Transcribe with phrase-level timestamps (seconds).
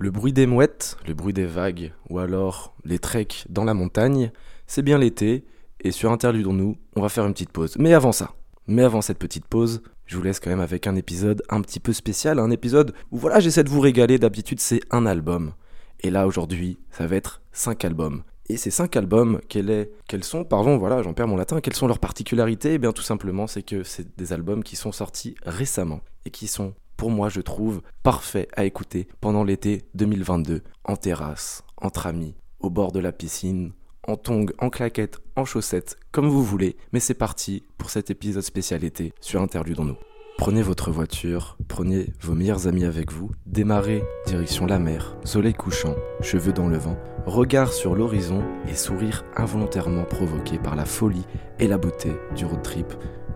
[0.00, 4.30] Le bruit des mouettes, le bruit des vagues, ou alors les treks dans la montagne,
[4.68, 5.44] c'est bien l'été,
[5.80, 7.74] et sur Interludons-nous, on va faire une petite pause.
[7.80, 8.36] Mais avant ça,
[8.68, 11.80] mais avant cette petite pause, je vous laisse quand même avec un épisode un petit
[11.80, 15.52] peu spécial, un épisode où voilà, j'essaie de vous régaler, d'habitude c'est un album.
[15.98, 18.22] Et là aujourd'hui, ça va être cinq albums.
[18.48, 19.88] Et ces cinq albums, quels,
[20.22, 22.74] sont, pardon, voilà, j'en perds mon latin, quelles sont leurs particularités?
[22.74, 26.46] Eh bien tout simplement, c'est que c'est des albums qui sont sortis récemment et qui
[26.46, 32.34] sont, pour moi je trouve, parfaits à écouter pendant l'été 2022, en terrasse, entre amis,
[32.60, 33.72] au bord de la piscine,
[34.06, 36.76] en tongs, en claquettes, en chaussettes, comme vous voulez.
[36.92, 39.96] Mais c'est parti pour cet épisode spécial été sur Interludons-nous.
[40.38, 45.96] Prenez votre voiture, prenez vos meilleurs amis avec vous, démarrez direction la mer, soleil couchant,
[46.20, 51.26] cheveux dans le vent, regard sur l'horizon et sourire involontairement provoqué par la folie
[51.58, 52.92] et la beauté du road trip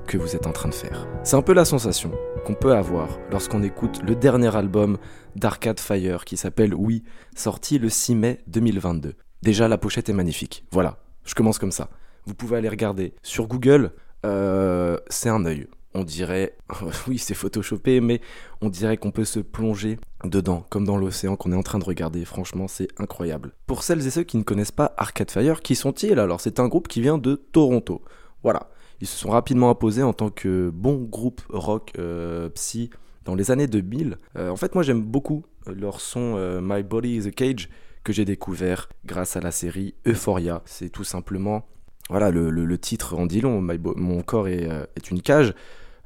[0.06, 1.06] que vous êtes en train de faire.
[1.24, 2.10] C'est un peu la sensation
[2.44, 4.98] qu'on peut avoir lorsqu'on écoute le dernier album
[5.36, 7.04] d'Arcade Fire qui s'appelle Oui,
[7.36, 9.14] sorti le 6 mai 2022.
[9.42, 10.64] Déjà la pochette est magnifique.
[10.70, 11.88] Voilà, je commence comme ça.
[12.26, 13.92] Vous pouvez aller regarder sur Google,
[14.24, 16.56] euh, c'est un œil on dirait,
[17.08, 18.20] oui c'est photoshopé, mais
[18.60, 21.84] on dirait qu'on peut se plonger dedans, comme dans l'océan qu'on est en train de
[21.84, 22.24] regarder.
[22.24, 23.52] Franchement, c'est incroyable.
[23.66, 26.18] Pour celles et ceux qui ne connaissent pas Arcade Fire, qui sont-ils?
[26.18, 28.02] Alors, c'est un groupe qui vient de Toronto.
[28.42, 28.68] Voilà.
[29.02, 32.88] Ils se sont rapidement imposés en tant que bon groupe rock euh, psy
[33.26, 34.16] dans les années 2000.
[34.36, 37.68] Euh, en fait, moi j'aime beaucoup leur son euh, My Body is a Cage
[38.04, 40.62] que j'ai découvert grâce à la série Euphoria.
[40.64, 41.66] C'est tout simplement,
[42.08, 45.54] voilà, le, titre en dit long, Mon corps est, est une cage.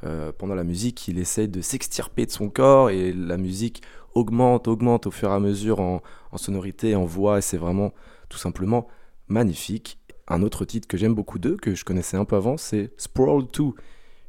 [0.05, 3.83] Euh, pendant la musique, il essaie de s'extirper de son corps et la musique
[4.15, 6.03] augmente, augmente au fur et à mesure en,
[6.37, 7.93] sonorité, en voix, et c'est vraiment
[8.29, 8.89] tout simplement
[9.29, 9.99] magnifique.
[10.29, 13.45] Un autre titre que j'aime beaucoup d'eux, que je connaissais un peu avant, c'est Sprawl
[13.47, 13.65] 2.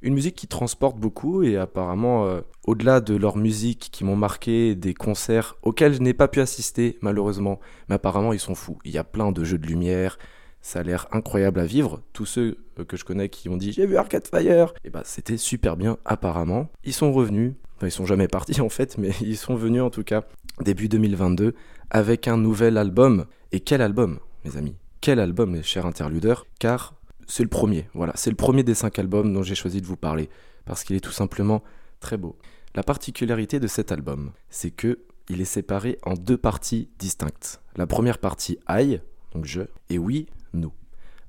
[0.04, 4.76] Une musique qui transporte beaucoup et apparemment, euh, au-delà de leur musique qui m'ont marqué,
[4.76, 8.78] des concerts auxquels je n'ai pas pu assister malheureusement, mais apparemment ils sont fous.
[8.86, 10.20] Il y a plein de jeux de lumière,
[10.62, 12.02] ça a l'air incroyable à vivre.
[12.14, 14.90] Tous ceux euh, que je connais qui ont dit j'ai vu Arcade Fire, et eh
[14.92, 16.70] bah ben, c'était super bien apparemment.
[16.84, 19.90] Ils sont revenus, enfin ils sont jamais partis en fait, mais ils sont venus en
[19.90, 20.26] tout cas
[20.62, 21.56] début 2022
[21.90, 23.26] avec un nouvel album.
[23.52, 24.76] Et quel album, mes amis?
[25.02, 26.96] Quel album, mes chers interludeurs Car
[27.28, 29.98] c'est le premier, voilà, c'est le premier des cinq albums dont j'ai choisi de vous
[29.98, 30.30] parler
[30.66, 31.62] parce qu'il est tout simplement
[32.00, 32.38] très beau.
[32.74, 35.00] La particularité de cet album, c'est que
[35.30, 37.62] il est séparé en deux parties distinctes.
[37.76, 39.02] La première partie Aïe,
[39.34, 40.72] donc je, et oui, nous.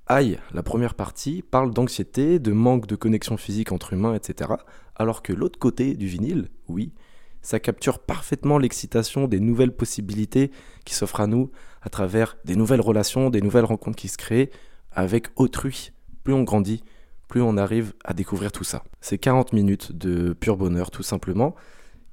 [0.07, 4.53] Aïe, la première partie, parle d'anxiété, de manque de connexion physique entre humains, etc.
[4.95, 6.93] Alors que l'autre côté du vinyle, oui,
[7.43, 10.51] ça capture parfaitement l'excitation des nouvelles possibilités
[10.85, 11.51] qui s'offrent à nous
[11.83, 14.51] à travers des nouvelles relations, des nouvelles rencontres qui se créent
[14.93, 15.93] avec autrui.
[16.25, 16.83] Plus on grandit,
[17.29, 18.83] plus on arrive à découvrir tout ça.
[19.01, 21.55] C'est 40 minutes de pur bonheur tout simplement,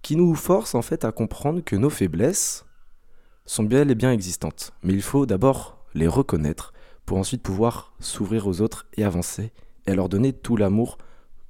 [0.02, 2.66] qui nous force en fait à comprendre que nos faiblesses
[3.46, 4.74] sont bien et bien existantes.
[4.84, 6.74] Mais il faut d'abord les reconnaître
[7.06, 9.52] pour ensuite pouvoir s'ouvrir aux autres et avancer
[9.88, 10.98] et leur donner tout l'amour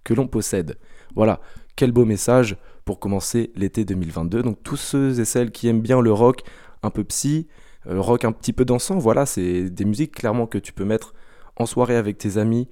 [0.03, 0.77] que l'on possède.
[1.15, 1.41] Voilà,
[1.75, 4.43] quel beau message pour commencer l'été 2022.
[4.43, 6.43] Donc tous ceux et celles qui aiment bien le rock
[6.83, 7.47] un peu psy,
[7.87, 11.13] rock un petit peu dansant, voilà, c'est des musiques clairement que tu peux mettre
[11.57, 12.67] en soirée avec tes amis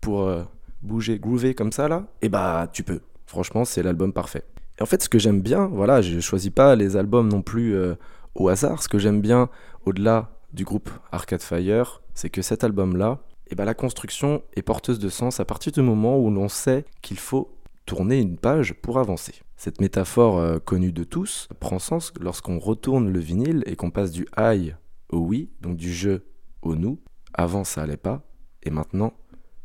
[0.00, 0.44] pour euh,
[0.82, 3.00] bouger, groover comme ça là, et bah tu peux.
[3.26, 4.44] Franchement, c'est l'album parfait.
[4.78, 7.74] Et en fait, ce que j'aime bien, voilà, je choisis pas les albums non plus
[7.74, 7.94] euh,
[8.34, 8.82] au hasard.
[8.82, 9.48] Ce que j'aime bien,
[9.86, 13.20] au-delà du groupe Arcade Fire, c'est que cet album-là,
[13.50, 16.84] eh ben, la construction est porteuse de sens à partir du moment où l'on sait
[17.00, 17.54] qu'il faut
[17.86, 19.34] tourner une page pour avancer.
[19.62, 24.10] Cette métaphore euh, connue de tous prend sens lorsqu'on retourne le vinyle et qu'on passe
[24.10, 24.74] du I
[25.08, 26.22] au oui, donc du je
[26.62, 26.98] au nous.
[27.32, 28.24] Avant ça allait pas,
[28.64, 29.12] et maintenant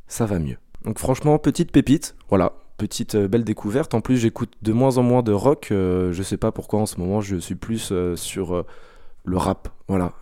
[0.07, 0.57] ça va mieux.
[0.83, 3.95] Donc franchement, petite pépite, voilà, petite euh, belle découverte.
[3.95, 5.69] En plus, j'écoute de moins en moins de rock.
[5.71, 8.65] Euh, je sais pas pourquoi en ce moment, je suis plus sur
[9.23, 9.67] le rap.
[9.87, 10.13] Voilà,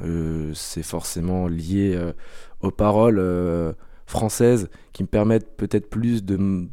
[0.54, 2.14] c'est forcément lié
[2.62, 3.76] aux paroles
[4.06, 6.70] françaises qui me permettent peut-être plus de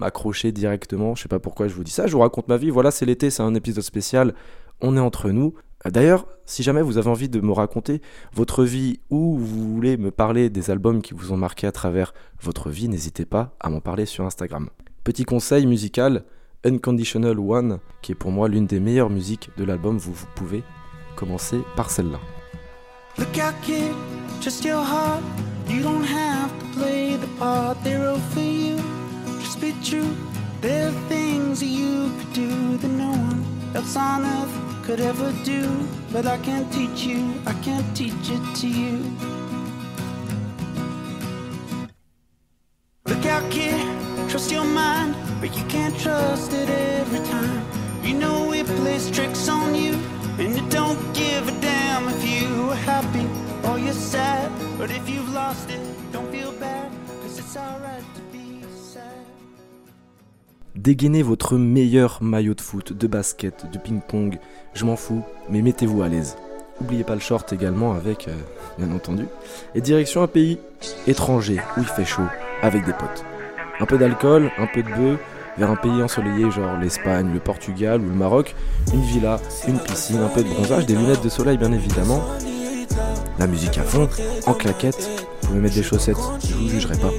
[0.00, 1.14] m'accrocher directement.
[1.14, 2.06] Je sais pas pourquoi je vous dis ça.
[2.06, 2.70] Je vous raconte ma vie.
[2.70, 4.34] Voilà, c'est l'été, c'est un épisode spécial.
[4.80, 5.54] On est entre nous.
[5.84, 8.02] D'ailleurs, si jamais vous avez envie de me raconter
[8.34, 12.12] votre vie ou vous voulez me parler des albums qui vous ont marqué à travers
[12.42, 14.68] votre vie, n'hésitez pas à m'en parler sur Instagram.
[15.04, 16.24] Petit conseil musical,
[16.64, 20.62] Unconditional One, qui est pour moi l'une des meilleures musiques de l'album, vous, vous pouvez
[21.16, 22.20] commencer par celle-là.
[29.60, 30.16] Be true.
[30.62, 35.68] There are things you could do that no one else on earth could ever do.
[36.10, 39.04] But I can't teach you, I can't teach it to you.
[43.04, 43.84] Look out, kid,
[44.30, 47.62] trust your mind, but you can't trust it every time.
[48.02, 49.92] You know it plays tricks on you,
[50.38, 53.26] and it don't give a damn if you're happy
[53.68, 55.80] or you're sad, but if you've lost it,
[56.12, 56.90] don't feel bad,
[57.20, 57.89] cause it's alright.
[60.76, 64.38] Dégainez votre meilleur maillot de foot, de basket, de ping-pong,
[64.72, 66.36] je m'en fous, mais mettez-vous à l'aise.
[66.80, 68.34] N'oubliez pas le short également avec, euh,
[68.78, 69.26] bien entendu.
[69.74, 70.58] Et direction un pays
[71.08, 72.22] étranger où il fait chaud,
[72.62, 73.24] avec des potes.
[73.80, 75.18] Un peu d'alcool, un peu de bœuf,
[75.58, 78.54] vers un pays ensoleillé genre l'Espagne, le Portugal ou le Maroc,
[78.94, 82.22] une villa, une piscine, un peu de bronzage, des lunettes de soleil bien évidemment,
[83.40, 84.08] la musique à fond,
[84.46, 85.10] en claquette,
[85.42, 86.16] vous pouvez mettre des chaussettes,
[86.48, 87.10] je vous jugerai pas,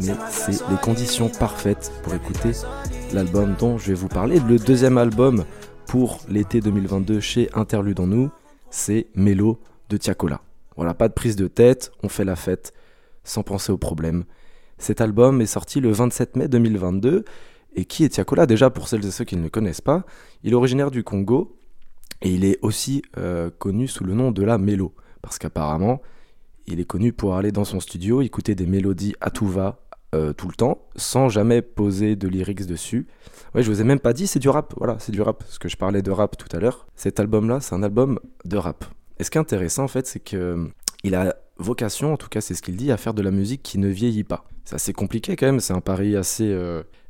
[0.00, 2.52] mais c'est les conditions parfaites pour écouter
[3.12, 4.40] l'album dont je vais vous parler.
[4.40, 5.44] Le deuxième album
[5.86, 8.30] pour l'été 2022 chez Interlude en nous,
[8.70, 10.42] c'est Mélo de Tiakola.
[10.76, 12.72] Voilà, pas de prise de tête, on fait la fête
[13.24, 14.24] sans penser aux problèmes.
[14.78, 17.24] Cet album est sorti le 27 mai 2022
[17.74, 18.46] et qui est Tiakola?
[18.46, 20.04] Déjà, pour celles et ceux qui ne le connaissent pas,
[20.44, 21.56] il est originaire du Congo
[22.22, 24.94] et il est aussi euh, connu sous le nom de la Mélo.
[25.22, 26.00] Parce qu'apparemment,
[26.66, 30.32] il est connu pour aller dans son studio, écouter des mélodies à tout va, euh,
[30.32, 33.06] tout le temps, sans jamais poser de lyrics dessus.
[33.54, 34.72] Ouais, je vous ai même pas dit, c'est du rap.
[34.78, 35.38] Voilà, c'est du rap.
[35.38, 36.86] Parce que je parlais de rap tout à l'heure.
[36.96, 38.84] Cet album-là, c'est un album de rap.
[39.18, 40.64] Et ce qui est intéressant, en fait, c'est que euh,
[41.04, 43.62] il a vocation, en tout cas, c'est ce qu'il dit, à faire de la musique
[43.62, 44.44] qui ne vieillit pas.
[44.64, 45.60] C'est assez compliqué quand même.
[45.60, 46.56] C'est un pari assez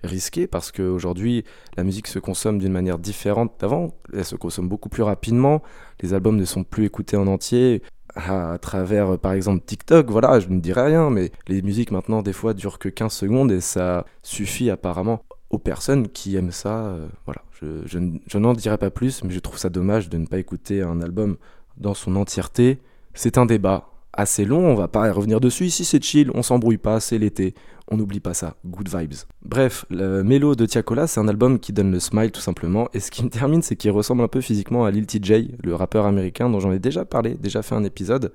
[0.05, 1.44] risqué parce qu'aujourd'hui,
[1.77, 3.89] la musique se consomme d'une manière différente d'avant.
[4.12, 5.62] Elle se consomme beaucoup plus rapidement.
[6.01, 7.83] Les albums ne sont plus écoutés en entier
[8.19, 12.32] à travers par exemple TikTok, voilà, je ne dirais rien, mais les musiques maintenant des
[12.32, 16.87] fois durent que 15 secondes et ça suffit apparemment aux personnes qui aiment ça.
[16.87, 20.19] Euh, voilà, je, je, je n'en dirai pas plus, mais je trouve ça dommage de
[20.19, 21.37] ne pas écouter un album
[21.76, 22.79] dans son entièreté.
[23.15, 23.88] C'est un débat,
[24.19, 25.67] assez long, on va pas revenir dessus.
[25.67, 27.55] Ici, c'est chill, on s'embrouille pas, c'est l'été,
[27.88, 28.56] on n'oublie pas ça.
[28.67, 29.15] Good vibes.
[29.44, 32.88] Bref, le Mélo de Tiakola, c'est un album qui donne le smile tout simplement.
[32.93, 35.75] Et ce qui me termine, c'est qu'il ressemble un peu physiquement à Lil TJ, le
[35.75, 38.32] rappeur américain dont j'en ai déjà parlé, déjà fait un épisode.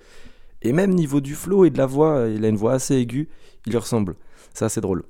[0.62, 3.27] Et même niveau du flow et de la voix, il a une voix assez aiguë,
[3.65, 4.15] il lui ressemble.
[4.53, 5.03] C'est assez drôle.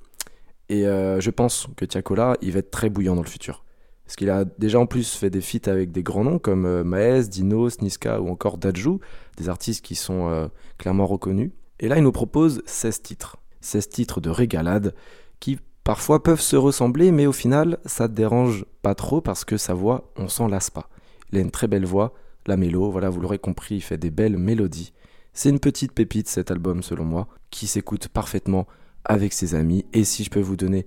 [0.70, 3.64] Et euh, je pense que Tiakola, il va être très bouillant dans le futur.
[4.06, 6.84] Parce qu'il a déjà en plus fait des feats avec des grands noms comme euh,
[6.84, 9.00] Maes, Dino, Sniska ou encore Dajou,
[9.38, 10.48] des artistes qui sont euh,
[10.78, 11.52] clairement reconnus.
[11.80, 13.38] Et là, il nous propose 16 titres.
[13.62, 14.94] 16 titres de régalade
[15.40, 19.58] qui parfois peuvent se ressembler, mais au final, ça ne dérange pas trop parce que
[19.58, 20.90] sa voix, on s'en lasse pas.
[21.32, 22.14] Il a une très belle voix,
[22.46, 24.94] la mélo, voilà, vous l'aurez compris, il fait des belles mélodies.
[25.34, 28.68] C'est une petite pépite cet album selon moi, qui s'écoute parfaitement
[29.06, 29.86] avec ses amis.
[29.94, 30.86] Et si je peux vous donner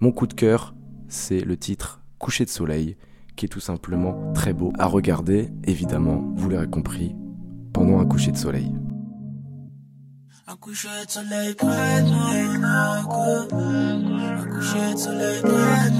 [0.00, 0.74] mon coup de cœur,
[1.08, 2.96] c'est le titre coucher de soleil,
[3.36, 7.14] qui est tout simplement très beau à regarder, évidemment, vous l'aurez compris,
[7.72, 8.72] pendant un coucher de soleil.
[10.46, 12.10] Un coucher de soleil près de
[14.38, 15.98] Un coucher de soleil près de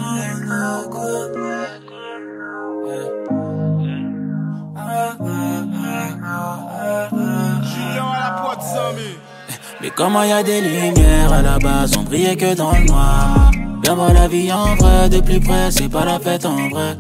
[9.81, 13.51] Mais comment y a des lumières à la base, on brillait que dans le noir.
[13.83, 16.97] Viens voir la vie en vrai, de plus près, c'est pas la fête en vrai.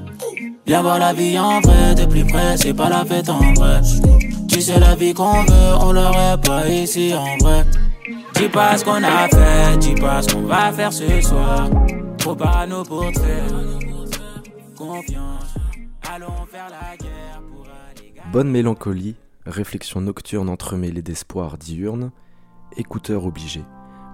[0.67, 3.81] Viens voir la vie en vrai, de plus près, c'est pas la fête en vrai.
[4.58, 7.64] Tu sais la vie qu'on veut, on l'aurait pas ici en vrai.
[8.34, 11.70] Dis pas ce qu'on a fait, dis pas ce qu'on va faire ce soir.
[12.37, 13.52] Pas nous pour te faire
[14.76, 15.55] confiance.
[16.12, 18.14] Allons faire la guerre pour aller.
[18.32, 19.14] Bonne mélancolie,
[19.46, 22.11] réflexion nocturne entremêlée d'espoir diurne,
[22.76, 23.62] écouteur obligé.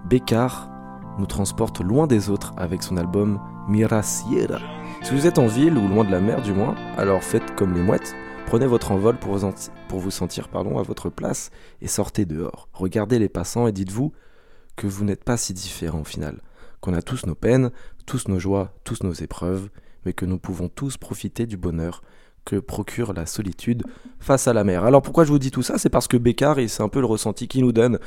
[0.07, 0.69] Bécard
[1.17, 4.59] nous transporte loin des autres avec son album Mira Sierra.
[5.01, 7.73] Si vous êtes en ville ou loin de la mer du moins, alors faites comme
[7.73, 8.15] les mouettes,
[8.55, 9.35] prenez votre envol pour
[9.99, 12.69] vous, sentir pardon, à votre place et sortez dehors.
[12.71, 14.13] Regardez les passants et dites-vous
[14.77, 16.39] que vous n'êtes pas si différents au final,
[16.79, 17.69] qu'on a tous nos peines,
[18.05, 19.67] tous nos joies, tous nos épreuves,
[20.05, 22.01] mais que nous pouvons tous profiter du bonheur
[22.45, 23.83] que procure la solitude
[24.21, 24.85] face à la mer.
[24.85, 25.77] Alors pourquoi je vous dis tout ça?
[25.77, 27.99] C'est parce que Bécard, et c'est un peu le ressenti qu'il nous donne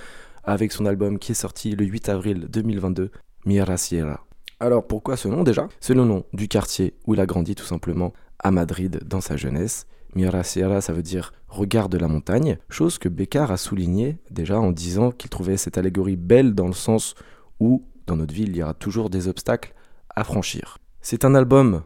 [0.45, 3.11] avec son album qui est sorti le 8 avril 2022,
[3.45, 4.25] Mira Sierra.
[4.61, 5.69] Alors pourquoi ce nom déjà?
[5.79, 9.37] C'est le nom du quartier où il a grandi tout simplement à Madrid dans sa
[9.37, 9.87] jeunesse.
[10.19, 14.59] Mira Sierra, ça veut dire regard de la montagne, chose que Bécard a souligné déjà
[14.59, 17.15] en disant qu'il trouvait cette allégorie belle dans le sens
[17.61, 19.75] où dans notre ville il y aura toujours des obstacles
[20.17, 20.79] à franchir.
[21.03, 21.83] C'est un album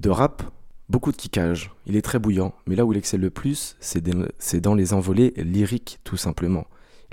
[0.00, 0.42] de rap,
[0.88, 4.60] beaucoup de kickage, il est très bouillant, mais là où il excelle le plus, c'est
[4.62, 6.64] dans les envolées lyriques tout simplement.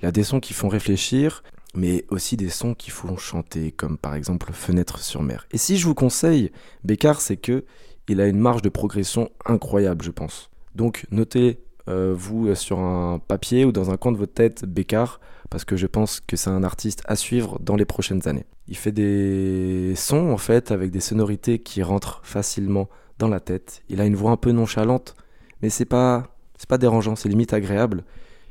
[0.01, 1.44] Il a des sons qui font réfléchir,
[1.75, 5.48] mais aussi des sons qui font chanter, comme par exemple Fenêtre sur mer.
[5.51, 6.54] Et si je vous conseille
[6.86, 7.66] Bécard, c'est que
[8.08, 10.50] il a une marge de progression incroyable, je pense.
[10.75, 11.60] Donc notez
[11.90, 15.75] euh, vous sur un papier ou dans un coin de votre tête Bécard, parce que
[15.75, 18.46] je pense que c'est un artiste à suivre dans les prochaines années.
[18.68, 22.88] Il fait des sons en fait avec des sonorités qui rentrent facilement
[23.20, 23.84] dans la tête.
[23.90, 25.16] Il a une voix un peu nonchalante,
[25.62, 28.04] mais c'est pas c'est pas dérangeant, c'est limite agréable.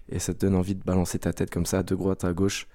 [0.09, 2.67] et ça te donne envie de balancer ta tête comme ça de droite à gauche.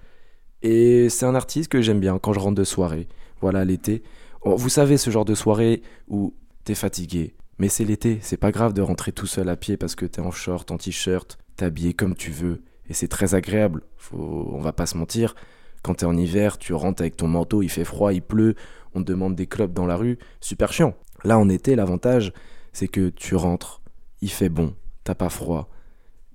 [0.62, 3.08] Et c'est un artiste que j'aime bien quand je rentre de soirée.
[3.42, 4.02] Voilà, l'été.
[4.46, 6.34] Vous savez, ce genre de soirée où
[6.64, 9.96] t'es fatigué, mais c'est l'été, c'est pas grave de rentrer tout seul à pied parce
[9.96, 13.84] que t'es en short, en t-shirt, t'es habillé comme tu veux, et c'est très agréable.
[14.12, 15.36] On va pas se mentir.
[15.82, 18.56] Quand t'es en hiver, tu rentres avec ton manteau, il fait froid, il pleut,
[18.94, 20.96] on te demande des clubs dans la rue, super chiant.
[21.24, 22.34] Là en été, l'avantage,
[22.74, 23.82] c'est que tu rentres,
[24.22, 25.70] il fait bon, t'as pas froid,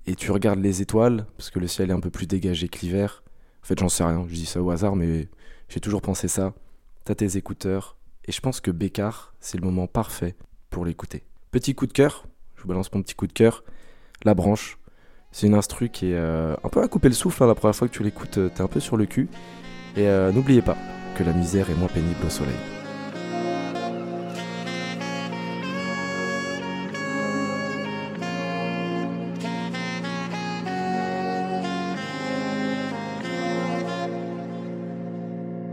[0.07, 2.79] et tu regardes les étoiles, parce que le ciel est un peu plus dégagé que
[2.81, 3.23] l'hiver.
[3.62, 5.29] En fait, j'en sais rien, je dis ça au hasard, mais
[5.69, 6.55] j'ai toujours pensé ça.
[7.05, 10.35] T'as tes écouteurs, et je pense que Bécard, c'est le moment parfait
[10.71, 11.25] pour l'écouter.
[11.50, 12.25] Petit coup de cœur,
[12.57, 13.65] je vous balance mon petit coup de cœur.
[14.25, 14.79] La branche,
[15.33, 17.43] c'est une instru qui est euh, un peu à couper le souffle.
[17.43, 19.29] Hein, la première fois que tu l'écoutes, euh, t'es un peu sur le cul.
[19.97, 20.77] Et euh, n'oubliez pas
[21.17, 22.55] que la misère est moins pénible au soleil.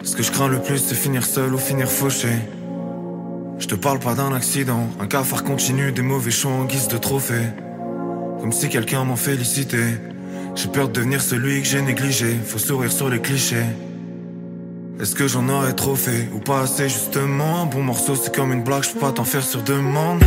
[0.03, 2.29] Ce que je crains le plus, c'est finir seul ou finir fauché.
[3.69, 6.97] Je te parle pas d'un accident, un cafard continu, des mauvais choix en guise de
[6.97, 7.47] trophée.
[8.39, 9.99] Comme si quelqu'un m'en félicitait.
[10.55, 13.65] J'ai peur de devenir celui que j'ai négligé, faut sourire sur les clichés.
[15.01, 17.63] Est-ce que j'en aurais trop fait ou pas assez justement?
[17.63, 20.23] Un bon morceau c'est comme une blague, je peux pas t'en faire sur demande.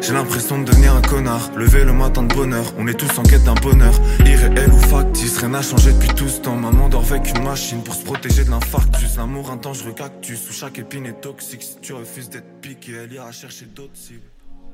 [0.00, 1.50] J'ai l'impression de devenir un connard.
[1.56, 3.92] Lever le matin de bonheur, on est tous en quête d'un bonheur.
[4.20, 6.56] Irréel ou factice, rien n'a changé depuis tout ce temps.
[6.56, 9.16] Maman dort avec une machine pour se protéger de l'infarctus.
[9.18, 11.62] L'amour un dangereux cactus où chaque épine est toxique.
[11.62, 13.92] Si tu refuses d'être piqué, elle ira chercher d'autres.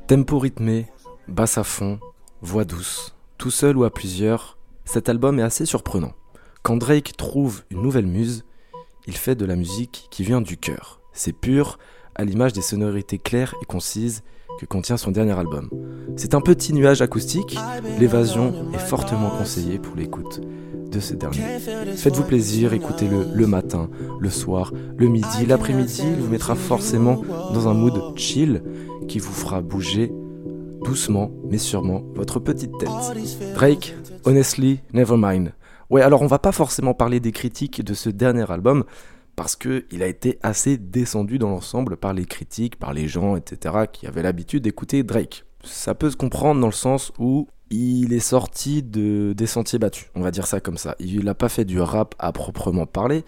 [0.06, 0.86] Tempo rythmé,
[1.26, 1.98] basse à fond,
[2.40, 6.12] voix douce, tout seul ou à plusieurs, cet album est assez surprenant.
[6.62, 8.44] Quand Drake trouve une nouvelle muse,
[9.08, 11.00] il fait de la musique qui vient du cœur.
[11.12, 11.78] C'est pur,
[12.14, 14.22] à l'image des sonorités claires et concises
[14.58, 15.70] que contient son dernier album.
[16.16, 17.58] C'est un petit nuage acoustique,
[17.98, 20.40] l'évasion est fortement conseillée pour l'écoute
[20.90, 21.58] de ce dernier.
[21.96, 27.22] Faites-vous plaisir, écoutez-le le matin, le soir, le midi, l'après-midi, il vous mettra forcément
[27.52, 28.62] dans un mood chill
[29.08, 30.12] qui vous fera bouger
[30.84, 32.88] doucement mais sûrement votre petite tête.
[33.54, 33.94] Drake,
[34.24, 35.52] Honestly, Nevermind.
[35.90, 38.84] Ouais, alors on va pas forcément parler des critiques de ce dernier album,
[39.36, 43.84] parce qu'il a été assez descendu dans l'ensemble par les critiques, par les gens, etc.,
[43.92, 45.44] qui avaient l'habitude d'écouter Drake.
[45.62, 50.08] Ça peut se comprendre dans le sens où il est sorti de, des sentiers battus,
[50.14, 50.96] on va dire ça comme ça.
[50.98, 53.24] Il n'a pas fait du rap à proprement parler,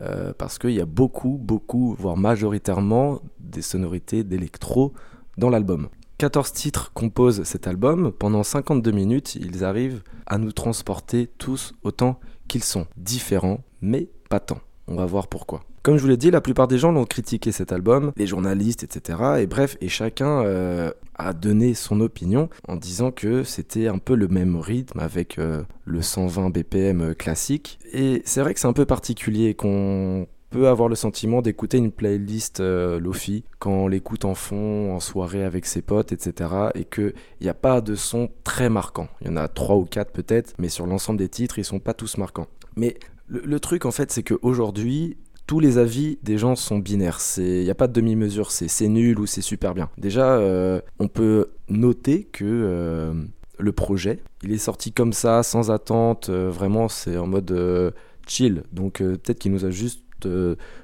[0.00, 4.92] euh, parce qu'il y a beaucoup, beaucoup, voire majoritairement, des sonorités d'électro
[5.38, 5.88] dans l'album.
[6.18, 8.12] 14 titres composent cet album.
[8.12, 12.86] Pendant 52 minutes, ils arrivent à nous transporter tous autant qu'ils sont.
[12.96, 14.58] Différents, mais pas tant.
[14.88, 15.62] On va voir pourquoi.
[15.82, 18.82] Comme je vous l'ai dit, la plupart des gens l'ont critiqué cet album, les journalistes,
[18.82, 19.18] etc.
[19.40, 24.14] Et bref, et chacun euh, a donné son opinion en disant que c'était un peu
[24.14, 27.78] le même rythme avec euh, le 120 BPM classique.
[27.92, 31.92] Et c'est vrai que c'est un peu particulier qu'on peut avoir le sentiment d'écouter une
[31.92, 36.50] playlist euh, Lofi quand on l'écoute en fond, en soirée avec ses potes, etc.
[36.74, 39.08] Et qu'il n'y a pas de son très marquant.
[39.20, 41.80] Il y en a trois ou quatre peut-être, mais sur l'ensemble des titres, ils sont
[41.80, 42.46] pas tous marquants.
[42.76, 42.96] Mais
[43.28, 45.16] le, truc, en fait, c'est qu'aujourd'hui,
[45.46, 47.20] tous les avis des gens sont binaires.
[47.38, 49.90] Il n'y a pas de demi-mesure, c'est nul ou c'est super bien.
[49.96, 53.14] Déjà, euh, on peut noter que euh,
[53.58, 57.94] le projet, il est sorti comme ça, sans attente, euh, vraiment, c'est en mode
[58.26, 58.62] chill.
[58.72, 60.04] Donc peut-être qu'il nous a juste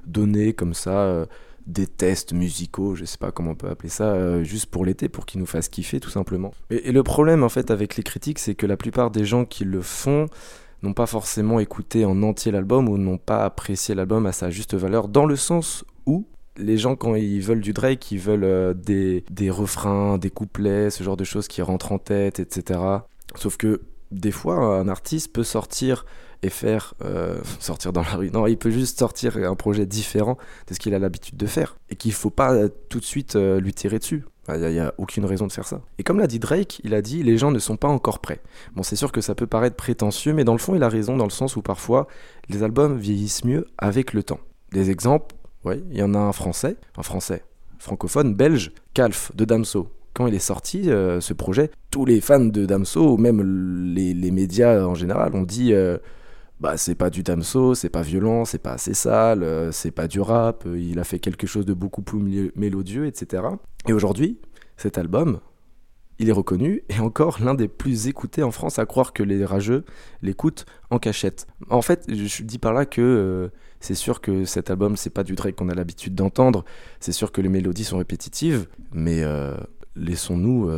[0.06, 1.26] donné comme ça
[1.66, 5.26] des tests musicaux, je sais pas comment on peut appeler ça, juste pour l'été, pour
[5.26, 6.52] qu'il nous fasse kiffer tout simplement.
[6.70, 9.64] et, le problème en fait avec les critiques, c'est que la plupart des gens qui
[9.64, 10.26] le font,
[10.84, 14.74] n'ont pas forcément écouté en entier l'album ou n'ont pas apprécié l'album à sa juste
[14.74, 16.26] valeur, dans le sens où
[16.56, 20.90] les gens, quand ils veulent du Drake, ils veulent euh, des, des refrains, des couplets,
[20.90, 22.80] ce genre de choses qui rentrent en tête, etc.
[23.34, 26.06] Sauf que des fois, un artiste peut sortir
[26.42, 28.30] et faire euh, sortir dans la rue.
[28.30, 30.38] Non, il peut juste sortir un projet différent
[30.68, 33.34] de ce qu'il a l'habitude de faire et qu'il faut pas euh, tout de suite
[33.34, 34.24] lui tirer dessus.
[34.48, 35.80] Il n'y a, aucune raison de faire ça.
[35.98, 38.40] Et comme l'a dit Drake, il a dit les gens ne sont pas encore prêts.
[38.74, 41.16] Bon, c'est sûr que ça peut paraître prétentieux, mais dans le fond, il a raison
[41.16, 42.06] dans le sens où parfois
[42.48, 44.40] les albums vieillissent mieux avec le temps.
[44.72, 45.34] Des exemples,
[45.64, 47.42] ouais, il y en a un français, un français,
[47.78, 49.88] francophone, belge, Calf de Damso.
[50.12, 53.42] Quand il est sorti, euh, ce projet, tous les fans de Damso, même
[53.94, 55.98] les, médias en général, ont dit euh,
[56.60, 60.06] bah c'est pas du Damso, c'est pas violent, c'est pas assez sale, euh, c'est pas
[60.06, 63.42] du rap, euh, il a fait quelque chose de beaucoup plus mélodieux, etc.
[63.88, 64.38] Et aujourd'hui,
[64.76, 65.40] cet album,
[66.20, 69.44] il est reconnu et encore l'un des plus écoutés en France, à croire que les
[69.44, 69.84] rageux
[70.22, 71.48] l'écoutent en cachette.
[71.70, 73.48] En fait, je dis par là que euh,
[73.80, 76.64] c'est sûr que cet album, c'est pas du Drake qu'on a l'habitude d'entendre,
[77.00, 79.22] c'est sûr que les mélodies sont répétitives, mais
[79.96, 80.70] laissons-nous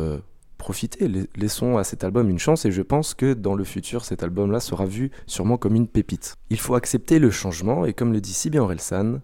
[0.57, 4.23] profitez, laissons à cet album une chance et je pense que dans le futur, cet
[4.23, 6.35] album-là sera vu sûrement comme une pépite.
[6.49, 9.21] Il faut accepter le changement et comme le dit si bien Orelsan,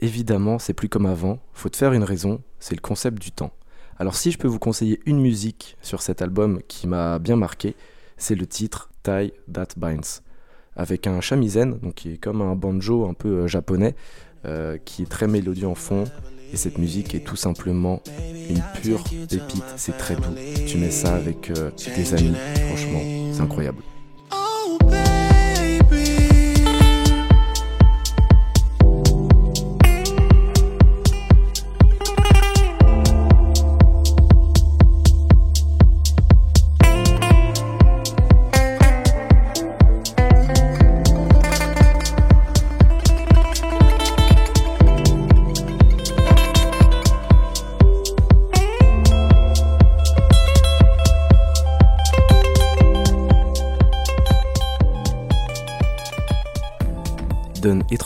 [0.00, 3.52] évidemment, c'est plus comme avant, faut te faire une raison, c'est le concept du temps.
[3.98, 7.74] Alors si je peux vous conseiller une musique sur cet album qui m'a bien marqué,
[8.18, 10.22] c'est le titre Tie That Binds,
[10.74, 13.94] avec un shamisen, donc qui est comme un banjo un peu euh, japonais,
[14.44, 16.04] euh, qui est très mélodieux en fond.
[16.52, 18.02] Et cette musique est tout simplement
[18.48, 20.22] une pure pépite, c'est très doux.
[20.66, 22.34] Tu mets ça avec euh, des amis,
[22.68, 23.00] franchement,
[23.32, 23.82] c'est incroyable.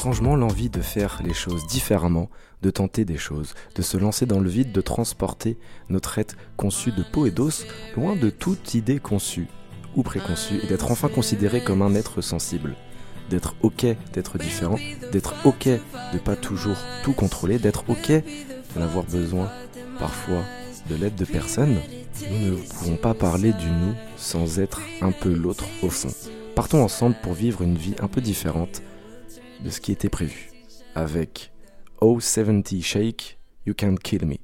[0.04, 2.30] L'envie de faire les choses différemment,
[2.62, 6.92] de tenter des choses, de se lancer dans le vide, de transporter notre être conçu
[6.92, 7.66] de peau et d'os
[7.96, 9.48] loin de toute idée conçue
[9.96, 12.76] ou préconçue et d'être enfin considéré comme un être sensible.
[13.28, 14.78] D'être ok d'être différent,
[15.12, 19.50] d'être ok de pas toujours tout contrôler, d'être ok de n'avoir besoin
[19.98, 20.42] parfois
[20.88, 21.76] de l'aide de personne.
[22.30, 26.12] Nous ne pouvons pas parler du nous sans être un peu l'autre au fond.
[26.54, 28.82] Partons ensemble pour vivre une vie un peu différente
[29.64, 30.50] de ce qui était prévu,
[30.94, 31.52] avec
[32.00, 34.36] O70 Shake, You Can't Kill Me.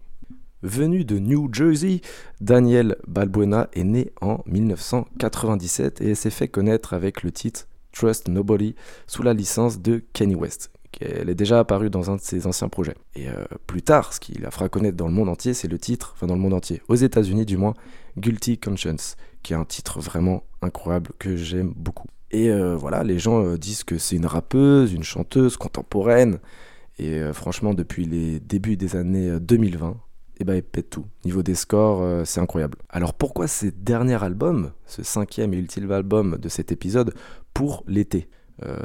[0.62, 2.00] Venu de New Jersey,
[2.40, 8.74] Daniel Balbuena est né en 1997 et s'est fait connaître avec le titre Trust Nobody
[9.06, 10.70] sous la licence de Kenny West.
[11.00, 12.96] Elle est déjà apparue dans un de ses anciens projets.
[13.14, 15.78] Et euh, plus tard, ce qui la fera connaître dans le monde entier, c'est le
[15.78, 17.74] titre, enfin dans le monde entier, aux États-Unis du moins,
[18.16, 22.08] Guilty Conscience, qui est un titre vraiment incroyable que j'aime beaucoup.
[22.30, 26.38] Et euh, voilà, les gens euh, disent que c'est une rappeuse, une chanteuse contemporaine.
[26.98, 29.96] Et euh, franchement, depuis les débuts des années 2020,
[30.38, 31.06] eh ben, elle pète tout.
[31.24, 32.76] Niveau des scores, c'est incroyable.
[32.90, 37.14] Alors pourquoi ce dernier album, ce cinquième et ultime album de cet épisode,
[37.54, 38.28] pour l'été?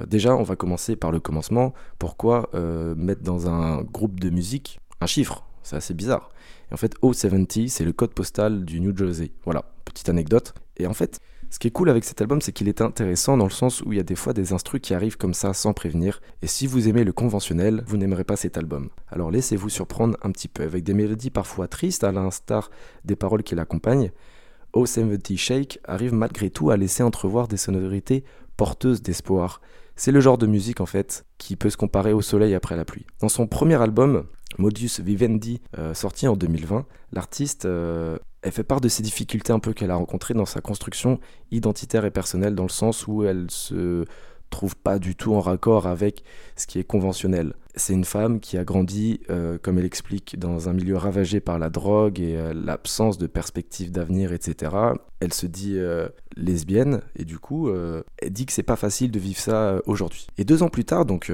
[0.07, 1.73] Déjà, on va commencer par le commencement.
[1.99, 2.49] Pourquoi
[2.95, 5.45] mettre dans un groupe de musique un chiffre?
[5.61, 6.29] C'est assez bizarre.
[6.69, 9.31] Et en fait, O70, c'est le code postal du New Jersey.
[9.43, 10.53] Voilà, petite anecdote.
[10.77, 11.19] Et en fait,
[11.51, 13.91] ce qui est cool avec cet album, c'est qu'il est intéressant dans le sens où
[13.91, 16.21] il y a des fois des instrus qui arrivent comme ça sans prévenir.
[16.41, 18.89] Et si vous aimez le conventionnel, vous n'aimerez pas cet album.
[19.09, 22.71] Alors laissez-vous surprendre un petit peu avec des mélodies parfois tristes à l'instar
[23.03, 24.11] des paroles qui l'accompagnent.
[24.71, 28.23] O 70 Shake arrive malgré tout à laisser entrevoir des sonorités
[28.55, 29.59] porteuses d'espoir.
[29.97, 32.85] C'est le genre de musique en fait qui peut se comparer au soleil après la
[32.85, 33.05] pluie.
[33.19, 34.25] Dans son premier album,
[34.57, 39.59] Modus Vivendi, euh, sorti en 2020, l'artiste euh, elle fait part de ces difficultés un
[39.59, 41.19] peu qu'elle a rencontrées dans sa construction
[41.51, 44.05] identitaire et personnelle, dans le sens où elle se
[44.51, 46.23] trouve pas du tout en raccord avec
[46.55, 47.53] ce qui est conventionnel.
[47.75, 51.57] C'est une femme qui a grandi, euh, comme elle explique, dans un milieu ravagé par
[51.57, 54.75] la drogue et euh, l'absence de perspective d'avenir, etc.
[55.21, 59.19] Elle se dit euh, lesbienne et du coup, elle dit que c'est pas facile de
[59.19, 60.27] vivre ça aujourd'hui.
[60.37, 61.31] Et deux ans plus tard, donc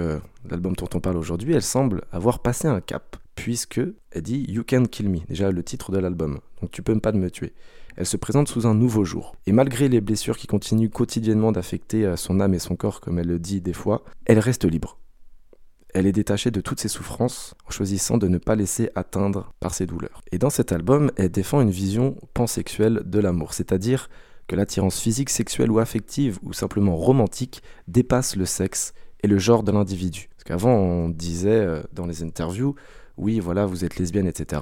[0.49, 3.79] l'album dont on parle aujourd'hui, elle semble avoir passé un cap puisque
[4.11, 7.13] elle dit You Can Kill Me, déjà le titre de l'album, donc tu peux pas
[7.13, 7.53] me tuer.
[7.95, 9.35] Elle se présente sous un nouveau jour.
[9.45, 13.27] Et malgré les blessures qui continuent quotidiennement d'affecter son âme et son corps, comme elle
[13.27, 14.97] le dit des fois, elle reste libre.
[15.93, 19.73] Elle est détachée de toutes ses souffrances en choisissant de ne pas laisser atteindre par
[19.73, 20.21] ses douleurs.
[20.31, 24.09] Et dans cet album, elle défend une vision pansexuelle de l'amour, c'est-à-dire
[24.47, 29.63] que l'attirance physique, sexuelle ou affective ou simplement romantique dépasse le sexe et le genre
[29.63, 30.29] de l'individu.
[30.35, 32.75] Parce qu'avant, on disait euh, dans les interviews
[33.17, 34.61] oui, voilà, vous êtes lesbienne, etc.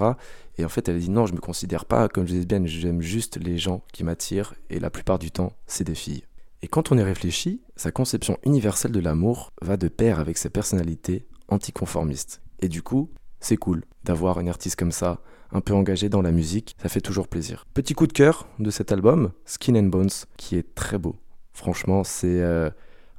[0.57, 3.57] Et en fait, elle dit non, je me considère pas comme lesbienne, j'aime juste les
[3.57, 6.23] gens qui m'attirent, et la plupart du temps, c'est des filles.
[6.61, 10.49] Et quand on y réfléchit, sa conception universelle de l'amour va de pair avec sa
[10.49, 12.41] personnalité anticonformiste.
[12.59, 15.19] Et du coup, c'est cool d'avoir une artiste comme ça,
[15.51, 17.65] un peu engagée dans la musique, ça fait toujours plaisir.
[17.73, 21.15] Petit coup de cœur de cet album, Skin and Bones, qui est très beau.
[21.53, 22.69] Franchement, c'est euh,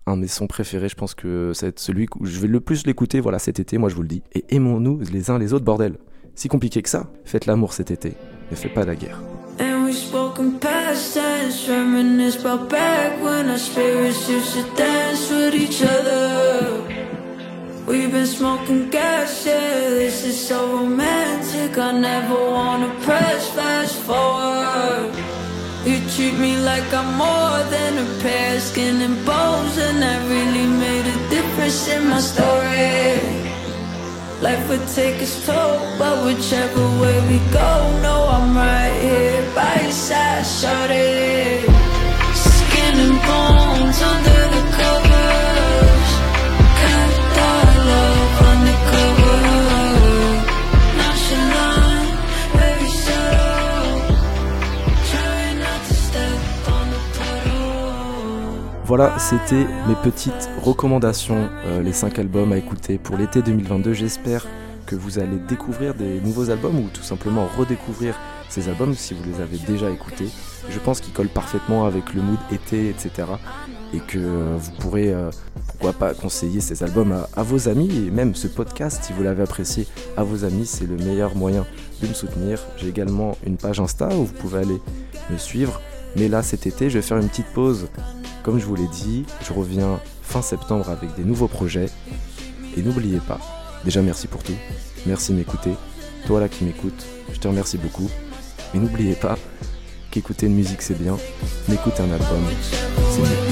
[0.07, 0.89] un de mes sons préférés.
[0.89, 3.89] Je pense que c'est celui où je vais le plus l'écouter voilà, cet été, moi
[3.89, 4.23] je vous le dis.
[4.35, 5.97] Et aimons-nous les uns les autres, bordel.
[6.35, 8.15] Si compliqué que ça, faites l'amour cet été,
[8.51, 9.23] ne faites pas la guerre.
[17.87, 21.79] We've been smoking gas, yeah, this is so romantic.
[21.79, 25.26] I never wanna press fast forward.
[25.87, 30.21] You treat me like I'm more than a pair of skin and bones And that
[30.29, 33.47] really made a difference in my story
[34.43, 39.81] Life would take its toll, but whichever way we go, no, I'm right here by
[39.81, 41.67] your side, shorty.
[42.35, 45.06] Skin and bones under the covers.
[58.87, 63.93] Voilà, c'était mes petites recommandations, euh, les 5 albums à écouter pour l'été 2022.
[63.93, 64.47] J'espère
[64.87, 68.15] que vous allez découvrir des nouveaux albums ou tout simplement redécouvrir
[68.49, 70.29] ces albums si vous les avez déjà écoutés.
[70.71, 73.11] Je pense qu'ils collent parfaitement avec le mood été, etc.
[73.93, 75.31] Et que euh, vous pourrez, euh,
[75.67, 79.25] pourquoi pas, conseiller ces albums à, à vos amis et même ce podcast, si vous
[79.25, 80.65] l'avez apprécié, à vos amis.
[80.65, 81.67] C'est le meilleur moyen
[82.03, 82.61] de me soutenir.
[82.77, 84.81] J'ai également une page Insta où vous pouvez aller
[85.33, 85.81] me suivre.
[86.15, 87.89] Mais là, cet été, je vais faire une petite pause
[88.47, 91.91] comme je vous l'ai dit, je reviens fin septembre avec des nouveaux projets.
[92.77, 93.41] Et n'oubliez pas,
[93.85, 94.55] déjà merci pour tout,
[95.05, 95.73] merci de m'écouter.
[96.29, 98.09] Toi là qui m'écoutes, je te remercie beaucoup.
[98.73, 99.37] Mais n'oubliez pas
[100.13, 101.17] qu'écouter une musique c'est bien,
[101.69, 102.45] mais écouter un album
[103.11, 103.46] c'est mieux.